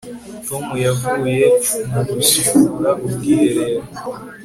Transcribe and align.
tom 0.47 0.65
yavuye 0.85 1.45
mu 1.91 2.01
gusukura 2.09 2.89
ubwiherero 3.05 3.85